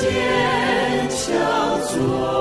[0.00, 1.38] 坚强
[1.82, 2.39] 做。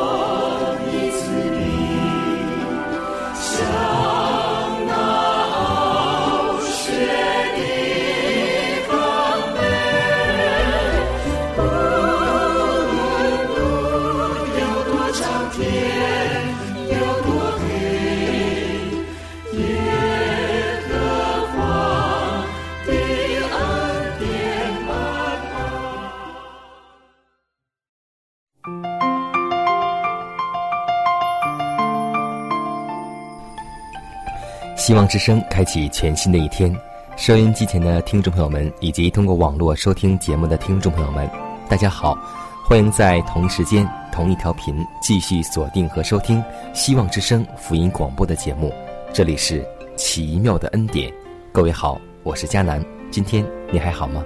[35.10, 36.71] 之声开启全新的一天，
[37.18, 41.27] 收音机前的听众朋友们，以及通过网络收听节目的听众朋友们，
[41.68, 42.15] 大家好，
[42.63, 46.43] 欢迎在同一时间、同一条频继续锁定和收听
[46.76, 48.71] 希望之声福音广播的节目。
[49.12, 49.65] 这里是
[49.98, 51.12] 奇妙的恩典，
[51.52, 54.24] 各位好，我是佳楠，今天你还好吗？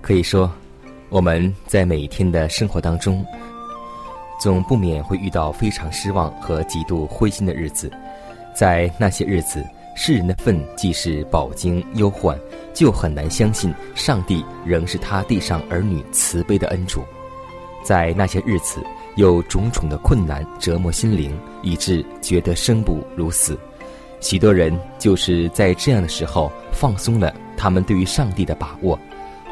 [0.00, 0.50] 可以说，
[1.10, 3.24] 我们在每一天的生活当中。
[4.42, 7.88] 总不免会遇到非常失望和极度灰心的日子，
[8.52, 12.36] 在那些日子，世人的愤既是饱经忧患，
[12.74, 17.04] 就很难相信上帝仍是他地上儿女慈悲的恩主。
[17.84, 18.82] 在那些日子，
[19.14, 23.56] 有种种的困难折磨心灵，以致觉得生不如死。
[24.20, 28.98] 许多人就是在这样的时候放松了他们对于上帝的把握，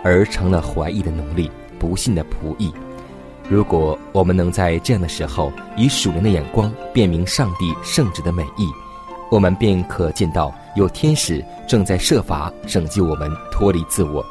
[0.02, 1.48] 而成了怀疑的奴隶，
[1.78, 2.74] 不信的仆役。
[3.50, 8.64] 如果我们能在这样的时候以属灵的眼光辨明上帝圣旨的美意，
[9.28, 14.24] 我们便可见到有天使正在设法拯救我们脱离自我，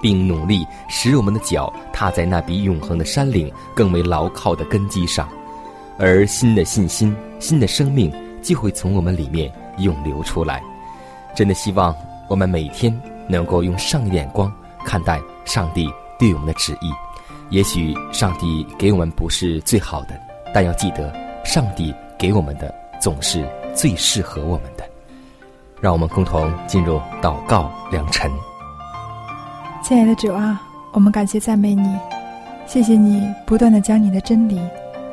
[0.00, 5.28] 并努力使我们的脚踏在那比永恒的山岭更为牢靠的根基上，
[5.98, 10.62] 而新的信心、新的生命就会从我们里面涌流出来。
[11.34, 11.94] 真的希望
[12.26, 12.90] 我们每天
[13.28, 14.50] 能够用上帝眼光
[14.82, 15.86] 看待上帝
[16.18, 16.90] 对我们的旨意。
[17.50, 20.18] 也许上帝给我们不是最好的，
[20.54, 21.12] 但要记得，
[21.44, 23.44] 上帝给我们的总是
[23.74, 24.84] 最适合我们的。
[25.80, 28.30] 让我们共同进入祷告良辰。
[29.82, 30.62] 亲爱的主啊，
[30.92, 31.88] 我们感谢赞美你，
[32.66, 34.60] 谢谢你不断的将你的真理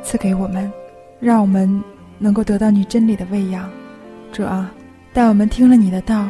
[0.04, 0.70] 赐给我们，
[1.18, 1.82] 让我们
[2.18, 3.68] 能够得到你真理的喂养。
[4.30, 4.70] 主啊，
[5.12, 6.28] 但我们听了你的道，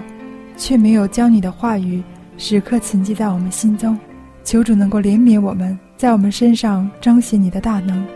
[0.57, 2.03] 却没有将你的话语
[2.39, 3.99] 时刻存记在我们心中，
[4.43, 5.79] 求主能够怜悯我们。
[5.99, 8.07] 在我们身上彰显你的大能，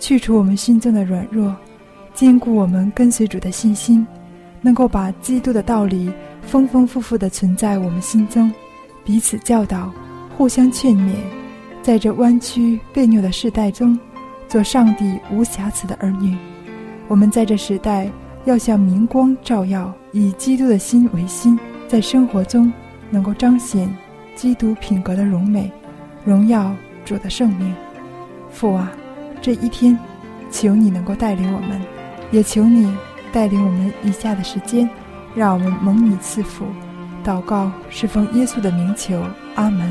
[0.00, 1.54] 去除我们心中的软弱，
[2.14, 4.06] 坚固我们跟随主的信心，
[4.62, 6.10] 能够把基督的道理
[6.40, 8.50] 丰丰富富的存在我们心中，
[9.04, 9.92] 彼此教导，
[10.34, 11.12] 互相劝勉，
[11.82, 13.98] 在这弯曲别扭的时代中，
[14.48, 16.34] 做上帝无瑕疵的儿女。
[17.06, 18.10] 我们在这时代
[18.46, 22.72] 要像明光照耀，以基督的心为心，在生活中
[23.10, 23.94] 能够彰显
[24.34, 25.70] 基督品格的荣美、
[26.24, 26.74] 荣耀。
[27.06, 27.72] 主的圣命，
[28.50, 28.92] 父啊，
[29.40, 29.96] 这一天，
[30.50, 31.80] 求你能够带领我们，
[32.32, 32.92] 也求你
[33.32, 34.90] 带领我们以下的时间，
[35.36, 36.66] 让我们蒙你赐福。
[37.24, 39.22] 祷告是奉耶稣的名求，
[39.54, 39.88] 阿门。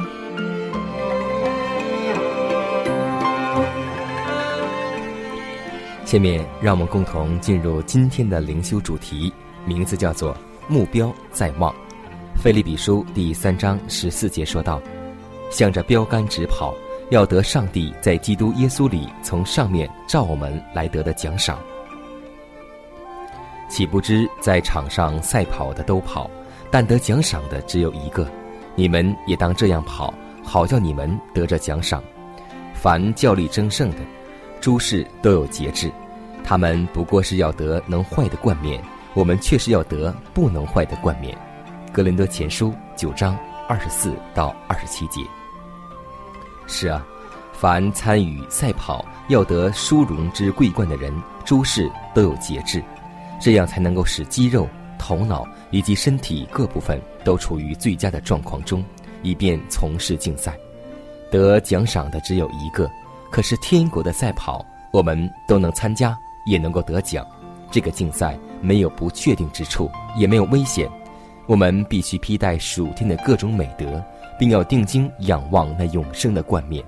[6.04, 9.32] 下面让我们共同进入今天的灵修主题，
[9.66, 10.36] 名字叫做
[10.68, 11.74] “目标在望”。
[12.36, 14.82] 费利比书第三章十四节说道
[15.50, 16.76] ：“向着标杆直跑。”
[17.10, 21.60] 要得上帝在基督耶稣里从上面照我们来得的奖赏，
[23.70, 26.30] 岂不知在场上赛跑的都跑，
[26.72, 28.28] 但得奖赏的只有一个。
[28.76, 30.14] 你们也当这样跑，
[30.44, 32.04] 好叫你们得着奖赏。
[32.74, 33.98] 凡教力争胜的，
[34.60, 35.92] 诸事都有节制。
[36.44, 38.82] 他们不过是要得能坏的冠冕，
[39.14, 41.38] 我们却是要得不能坏的冠冕。
[41.94, 43.38] 格林德前书九章
[43.68, 45.22] 二十四到二十七节。
[46.68, 47.06] 是啊，
[47.54, 51.14] 凡参与赛跑要得殊荣之桂冠的人，
[51.46, 52.84] 诸事都有节制，
[53.40, 54.68] 这样才能够使肌肉、
[54.98, 58.84] 头脑以及身体各部分都处于最佳的状况中，
[59.22, 60.56] 以便从事竞赛。
[61.32, 62.90] 得奖赏的只有一个，
[63.32, 67.26] 可是天国的赛跑，我们都能参加，也能够得奖。
[67.72, 70.90] 这个竞赛没有不确定之处，也没有危险。
[71.48, 74.02] 我们必须披戴属天的各种美德，
[74.40, 76.84] 并要定睛仰望那永生的冠冕，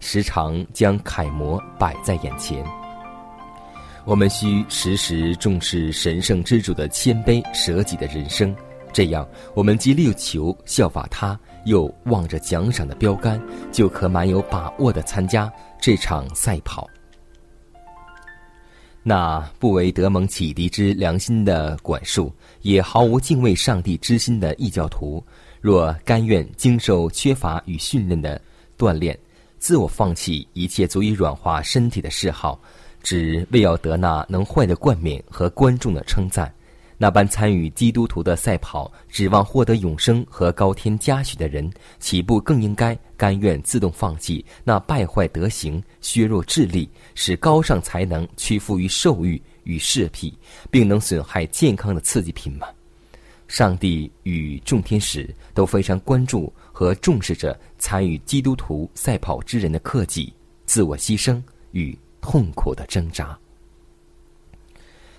[0.00, 2.64] 时常将楷模摆在眼前。
[4.04, 8.54] 我们需时时重视神圣之主的谦卑舍己的人生，
[8.92, 13.40] 这样我们既力求效法他，又望着奖赏的标杆，
[13.72, 15.50] 就可蛮有把握的参加
[15.80, 16.86] 这场赛跑。
[19.02, 22.32] 那不为德蒙启迪之良心的管束，
[22.62, 25.22] 也毫无敬畏上帝之心的异教徒，
[25.64, 28.38] 若甘愿经受缺乏与训练的
[28.76, 29.18] 锻炼，
[29.58, 32.60] 自我放弃一切足以软化身体的嗜好。
[33.02, 36.54] 只为要得那能坏的冠冕和观众的称赞，
[36.98, 50.36] 那般参与基督徒的赛跑，指望获得永生和高天嘉许的人，岂不更应该甘愿自动放弃那败坏德行、削弱智力、使高尚才能屈服于兽欲与嗜癖，
[50.70, 52.66] 并能损害健康的刺激品吗？
[53.54, 60.34] 上帝与众天使都非常关注和重视着参与基督徒赛跑之人的克己、
[60.66, 61.40] 自我牺牲
[61.70, 61.96] 与。
[62.26, 63.38] 痛苦的挣扎，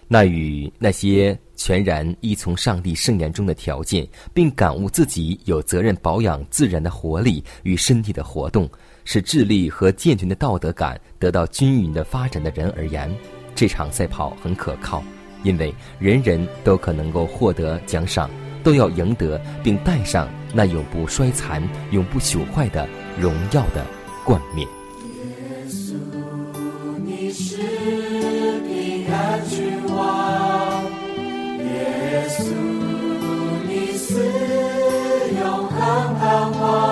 [0.08, 8.68] 那与那些全然依从上帝圣言中的条件，并感悟自己有责任保养自然的活力与身体的活动，
[9.04, 13.16] 使智力和健全的道德感得到均匀的发展的人而言，
[13.54, 15.04] 这场赛跑很可靠，
[15.45, 18.30] 因为人人都可能够获得奖赏，
[18.63, 21.62] 都要赢得并带上那永不衰残、
[21.92, 23.86] 永不朽坏的荣耀的
[24.25, 24.68] 冠冕。
[36.57, 36.85] 在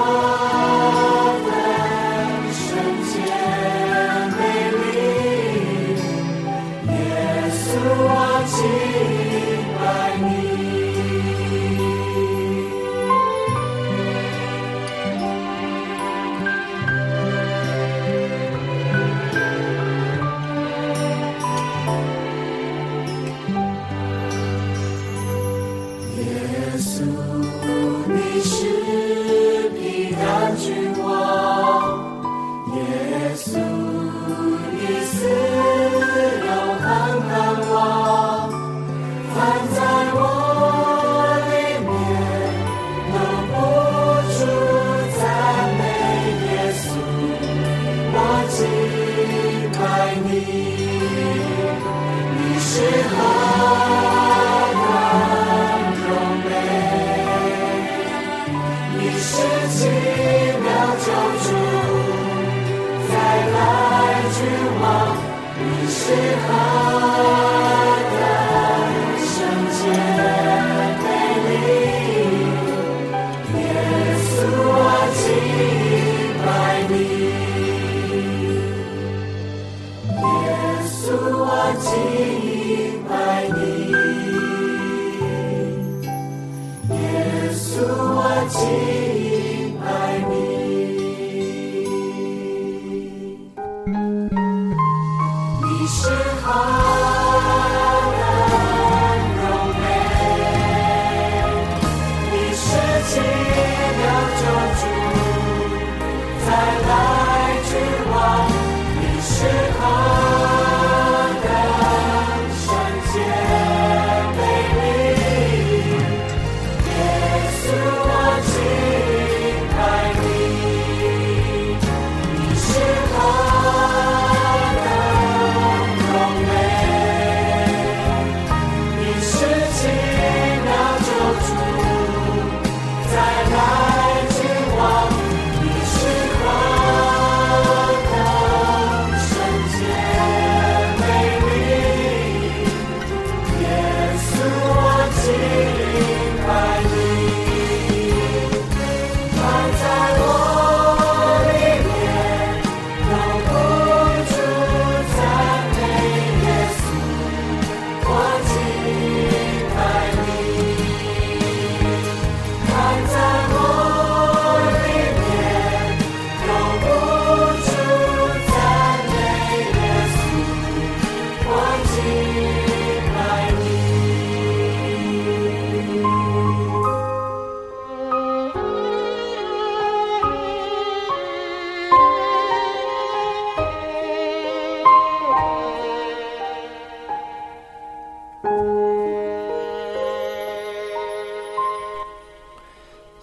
[0.00, 0.29] 我。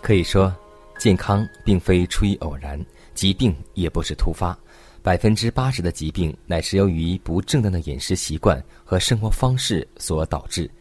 [0.08, 0.56] 可以说，
[0.98, 2.80] 健康并非出于偶然，
[3.14, 4.58] 疾病也不是突发。
[5.04, 10.72] 百分之八十的疾病乃是由于不正当的饮食习惯和生活方式所导致。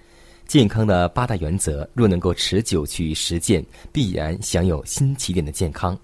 [0.46, 5.98] 健康的八大原则若能够持久去实践，必然享有新起点的健康。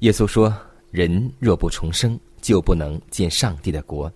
[0.00, 0.52] 耶稣说
[0.90, 4.12] ：“人若不重生，就不能见上帝的国。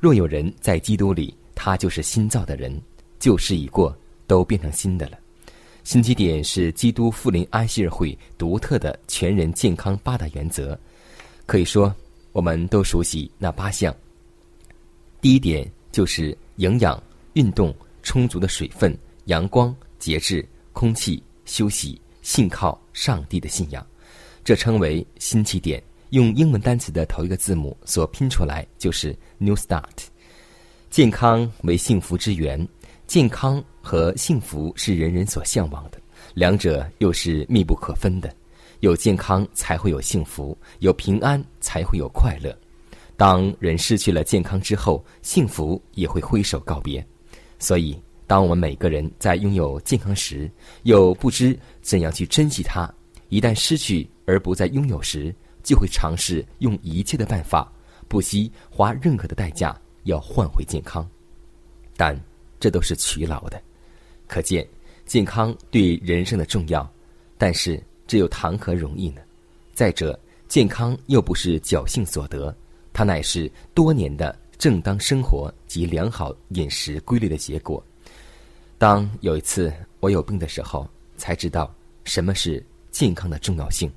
[0.00, 2.76] 若有人在基督里，他就是新造的人，
[3.20, 5.18] 旧事已过，都变成新的了。”
[5.84, 10.78] 新起点是基督富林安息日会独特的全人健康八大原则，
[11.46, 11.94] 可以说。
[12.32, 13.94] 我们都熟悉那八项。
[15.20, 16.98] 第一点就是营养、
[17.34, 18.96] 运动、充足的水分、
[19.26, 23.86] 阳光、节制、空气、休息、信靠上帝的信仰，
[24.42, 25.82] 这称为新起点。
[26.08, 29.84] 用英文单词的头一个字母所拼出来就是 New Start。
[30.88, 32.66] 健康为幸福之源，
[33.12, 36.00] 健康和幸福是人人所向往的，
[36.32, 38.34] 两者又是密不可分的。
[38.80, 42.58] 有健康才会有幸福，有平安才会有快乐。
[43.14, 47.06] 当人失去了健康之后，幸福也会挥手告别。
[47.58, 50.50] 所以，当我们每个人在拥有健康时，
[50.84, 52.88] 又不知怎样去珍惜它；
[53.28, 57.70] 一旦失去而不再拥有时，就会尝试用一切的办法，
[58.08, 61.06] 不惜花任何的代价要换回健康。
[61.94, 62.18] 但
[62.62, 63.60] 这都是徒劳的。
[64.26, 64.64] 可见，
[65.04, 66.88] 健康对人生的重要。
[67.36, 67.82] 但是。
[68.04, 69.22] 这又谈何容易呢？
[69.72, 72.54] 再者，健康又不是侥幸所得，
[72.92, 77.82] 它乃是多年的正当生活及良好饮食规律的结果。
[78.76, 83.90] 当有一次我有病的时候，才知道什么是健康的重要性。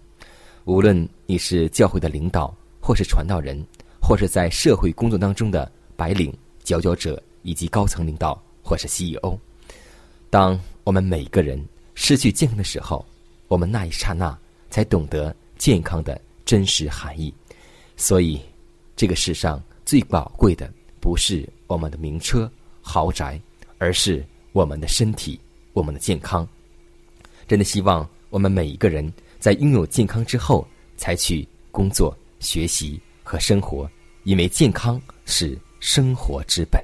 [0.63, 0.95] 无论
[1.25, 3.61] 你是教会的领导，或是传道人，
[4.01, 9.37] 或是在社会工作当中的白领、佼佼者以及高层领导，或是 CEO，
[10.31, 13.05] 当我们每一个人失去健康的时候，
[13.47, 14.35] 我们那一刹那
[14.71, 17.31] 才懂得健康的真实含义，
[17.95, 18.41] 所以
[18.95, 20.67] 这个世上最宝贵的
[20.99, 23.39] 不是我们的名车豪宅，
[23.77, 25.39] 而是我们的身体，
[25.73, 26.47] 我们的健康。
[27.47, 30.67] 真的希望我们每一个人在拥有健康之后，
[30.97, 33.87] 才去工作、学习和生活，
[34.23, 36.83] 因为健康是生活之本。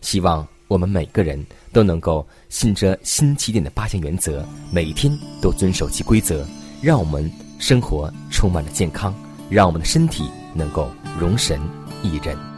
[0.00, 1.44] 希望我们每个人。
[1.70, 6.46] 都能够信着新起点的八项原则，每一天都遵守其规则，
[6.82, 9.14] 让我们生活充满了健康，
[9.50, 11.60] 让我们的身体能够容神
[12.02, 12.57] 一人。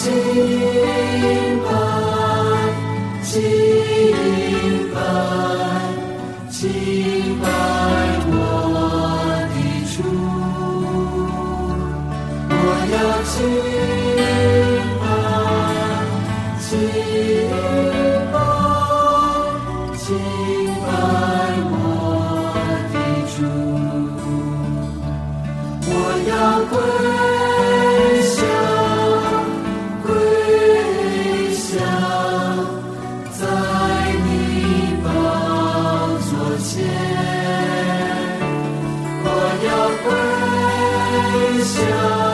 [0.00, 0.59] see.
[41.70, 42.29] 想。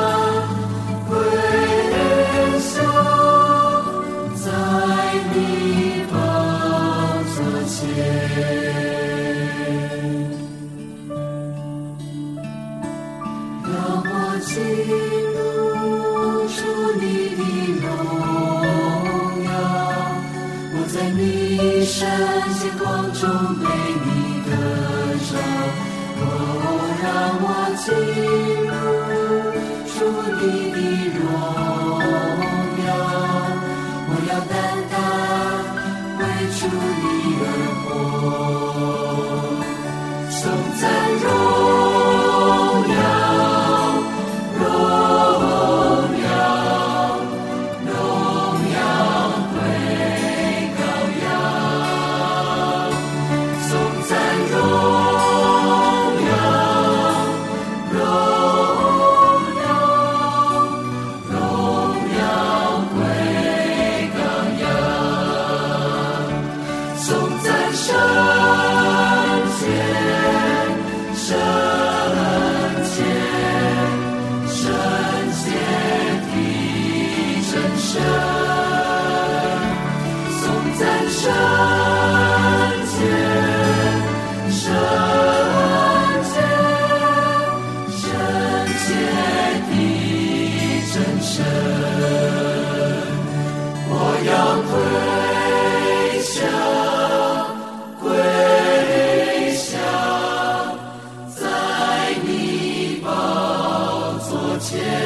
[104.73, 105.06] 宝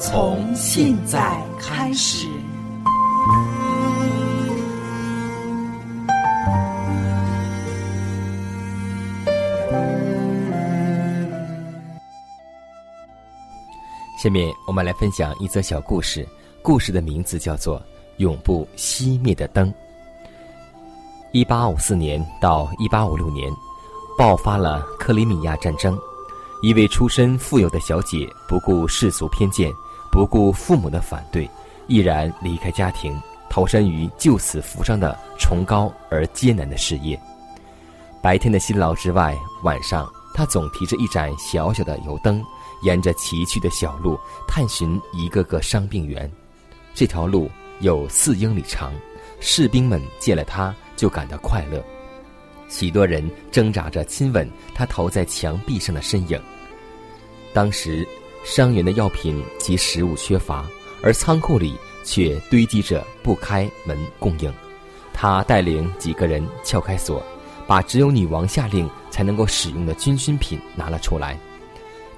[0.00, 2.28] 从现在开始。
[14.22, 16.26] 下面我们来分享一则小故事，
[16.62, 17.80] 故事的名字叫做
[18.18, 19.68] 《永不熄灭的灯》。
[21.32, 23.52] 一八五四年到一八五六年，
[24.16, 25.98] 爆发了克里米亚战争。
[26.62, 29.72] 一位出身富有的小姐，不顾世俗偏见，
[30.10, 31.48] 不顾父母的反对，
[31.86, 37.18] 毅然离开家庭，投身于救死扶伤的崇高而艰难的事业。
[38.20, 42.44] 白天的辛劳之外，晚上他总提着一盏小小的油灯，
[42.82, 46.30] 沿着崎岖的小路探寻一个个伤病员。
[46.94, 47.48] 这条路
[47.80, 48.92] 有四英里长，
[49.40, 51.82] 士兵们见了他就感到快乐。
[52.68, 56.40] 许多人挣扎着亲吻他投在墙壁上的身影。
[57.54, 58.06] 当时，
[58.48, 60.66] 伤员的药品及食物缺乏，
[61.02, 64.50] 而仓库里却堆积着不开门供应。
[65.12, 67.22] 他带领几个人撬开锁，
[67.66, 71.38] 把只有女王下令才能够使用的军需品拿了出来。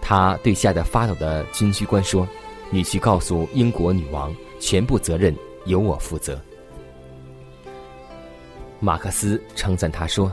[0.00, 2.26] 他对吓得发抖的军需官说
[2.70, 5.34] ：“你去告诉英国女王，全部责任
[5.66, 6.40] 由我负责。”
[8.78, 10.32] 马克思称赞他说：“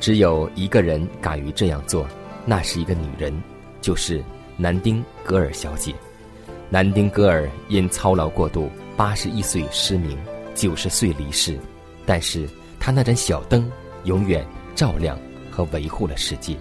[0.00, 2.04] 只有一个人敢于这样做，
[2.44, 3.40] 那是一个女人，
[3.80, 4.22] 就是
[4.58, 5.94] 南丁格尔小姐。
[6.68, 10.18] 南丁格尔因操劳过度，八十一岁失明，
[10.54, 11.58] 九十岁离世。”
[12.04, 12.46] 但是
[12.80, 13.70] 他那盏小灯
[14.04, 15.18] 永远照亮
[15.50, 16.56] 和维护了世界，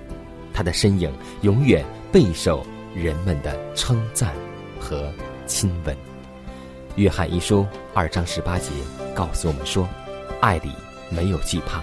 [0.53, 4.33] 他的身影永远备受人们的称赞
[4.79, 5.11] 和
[5.45, 5.95] 亲吻。
[6.95, 8.71] 约翰一书二章十八节
[9.15, 9.87] 告诉我们说
[10.41, 10.69] ：“爱里
[11.09, 11.81] 没有惧怕。”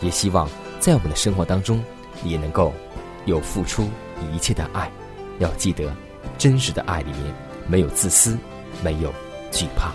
[0.00, 1.82] 也希望在我们的生活当中，
[2.24, 2.72] 也能够
[3.26, 3.88] 有付出
[4.32, 4.90] 一切的爱。
[5.40, 5.90] 要记得，
[6.38, 7.34] 真实的爱里面
[7.66, 8.38] 没有自私，
[8.84, 9.12] 没有
[9.50, 9.92] 惧怕。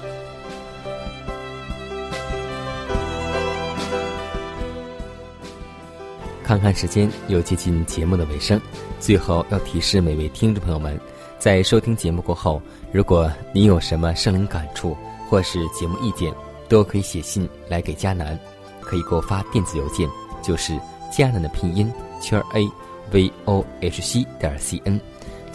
[6.43, 8.59] 看看时间，又接近节目的尾声。
[8.99, 10.99] 最后要提示每位听众朋友们，
[11.37, 14.97] 在收听节目过后，如果您有什么生灵感触
[15.29, 16.33] 或是节目意见，
[16.67, 18.37] 都可以写信来给佳楠，
[18.81, 20.09] 可以给我发电子邮件，
[20.41, 20.75] 就是
[21.11, 22.67] 佳楠的拼音圈 a
[23.11, 24.99] v o h c 点 c n。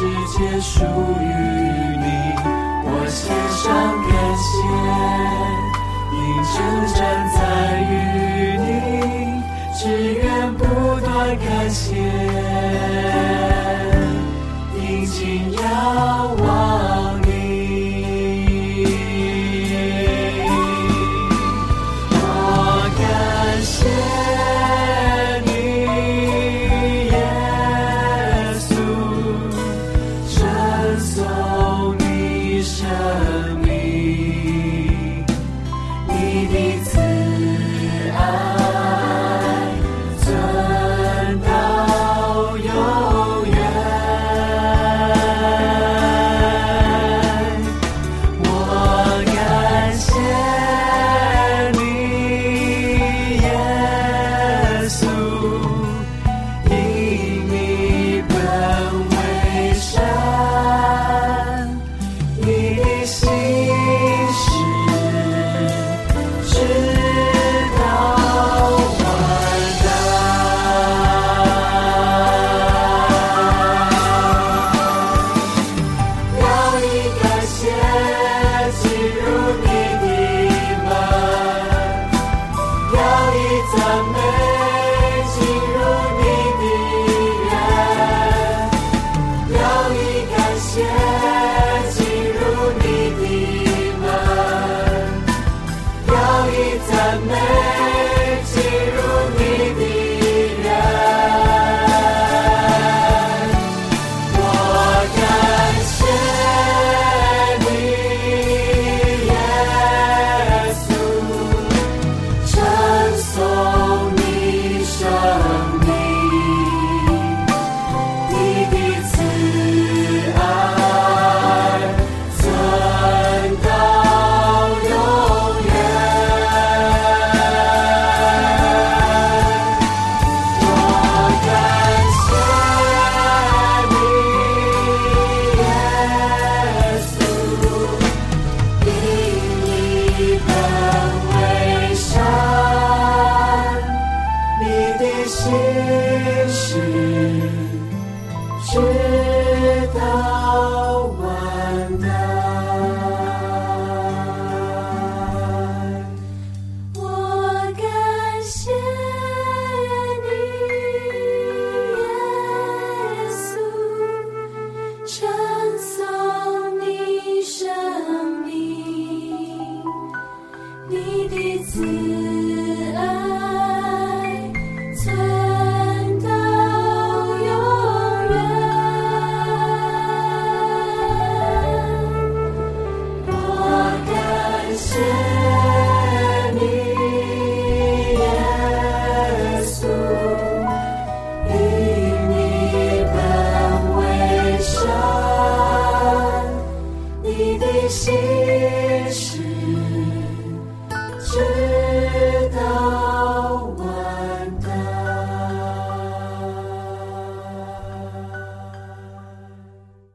[0.00, 1.24] 世界属于
[1.98, 2.06] 你。
[2.86, 3.20] 我献
[3.52, 3.68] 上
[4.08, 4.10] 感
[4.40, 4.48] 谢，
[6.16, 6.18] 因
[6.54, 6.56] 征
[6.94, 6.98] 战
[7.34, 7.38] 在
[7.82, 7.92] 于
[8.64, 8.64] 你，
[9.76, 9.82] 只
[10.14, 10.64] 愿不
[11.04, 11.84] 断感谢，
[14.72, 15.60] 定睛仰
[16.38, 16.48] 望